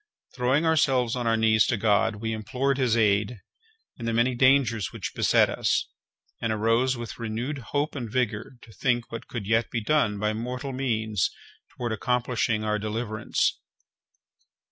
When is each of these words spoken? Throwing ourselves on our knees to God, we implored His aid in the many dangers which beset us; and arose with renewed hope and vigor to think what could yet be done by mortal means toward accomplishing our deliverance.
Throwing 0.33 0.65
ourselves 0.65 1.15
on 1.15 1.27
our 1.27 1.37
knees 1.37 1.67
to 1.67 1.77
God, 1.77 2.15
we 2.15 2.33
implored 2.33 2.79
His 2.79 2.97
aid 2.97 3.37
in 3.97 4.07
the 4.07 4.13
many 4.13 4.33
dangers 4.33 4.91
which 4.91 5.13
beset 5.13 5.47
us; 5.47 5.89
and 6.41 6.51
arose 6.51 6.97
with 6.97 7.19
renewed 7.19 7.59
hope 7.59 7.93
and 7.93 8.11
vigor 8.11 8.57
to 8.63 8.71
think 8.73 9.11
what 9.11 9.27
could 9.27 9.45
yet 9.45 9.69
be 9.69 9.83
done 9.83 10.17
by 10.17 10.33
mortal 10.33 10.73
means 10.73 11.29
toward 11.77 11.91
accomplishing 11.91 12.63
our 12.63 12.79
deliverance. 12.79 13.59